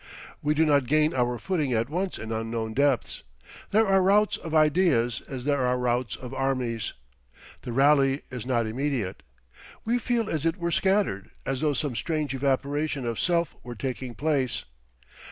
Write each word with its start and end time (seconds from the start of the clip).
We 0.41 0.55
do 0.55 0.65
not 0.65 0.87
gain 0.87 1.13
our 1.13 1.37
footing 1.37 1.73
at 1.73 1.87
once 1.87 2.17
in 2.17 2.31
unknown 2.31 2.73
depths. 2.73 3.21
There 3.69 3.85
are 3.87 4.01
routs 4.01 4.35
of 4.35 4.55
ideas, 4.55 5.21
as 5.29 5.45
there 5.45 5.63
are 5.63 5.77
routs 5.77 6.15
of 6.15 6.33
armies. 6.33 6.93
The 7.61 7.71
rally 7.71 8.23
is 8.31 8.43
not 8.43 8.65
immediate. 8.65 9.21
We 9.85 9.99
feel 9.99 10.27
as 10.27 10.43
it 10.43 10.57
were 10.57 10.71
scattered 10.71 11.29
as 11.45 11.61
though 11.61 11.73
some 11.73 11.95
strange 11.95 12.33
evaporation 12.33 13.05
of 13.05 13.19
self 13.19 13.55
were 13.63 13.75
taking 13.75 14.15
place. 14.15 14.65